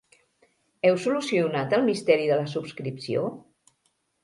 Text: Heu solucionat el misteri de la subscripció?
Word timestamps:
Heu 0.89 0.97
solucionat 1.03 1.77
el 1.79 1.85
misteri 1.91 2.27
de 2.33 2.41
la 2.41 2.51
subscripció? 2.57 3.31